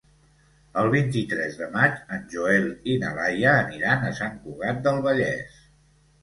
[0.83, 2.65] El vint-i-tres de maig en Joel
[2.95, 5.63] i na Laia aniran a Sant Cugat del Vallès.